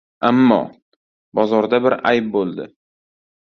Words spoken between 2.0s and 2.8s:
ayb bo‘ldi.